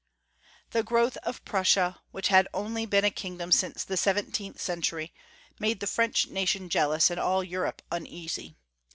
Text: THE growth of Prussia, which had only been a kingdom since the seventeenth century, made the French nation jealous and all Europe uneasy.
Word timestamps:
THE 0.71 0.81
growth 0.81 1.15
of 1.17 1.45
Prussia, 1.45 2.01
which 2.09 2.29
had 2.29 2.47
only 2.55 2.87
been 2.87 3.05
a 3.05 3.11
kingdom 3.11 3.51
since 3.51 3.83
the 3.83 3.95
seventeenth 3.97 4.59
century, 4.59 5.13
made 5.59 5.79
the 5.79 5.85
French 5.85 6.25
nation 6.25 6.69
jealous 6.69 7.11
and 7.11 7.19
all 7.19 7.43
Europe 7.43 7.83
uneasy. 7.91 8.55